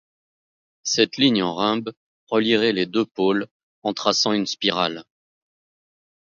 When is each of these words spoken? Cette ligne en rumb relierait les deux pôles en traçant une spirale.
Cette 0.81 1.17
ligne 1.17 1.43
en 1.43 1.53
rumb 1.53 1.91
relierait 2.25 2.73
les 2.73 2.87
deux 2.87 3.05
pôles 3.05 3.45
en 3.83 3.93
traçant 3.93 4.33
une 4.33 4.47
spirale. 4.47 5.05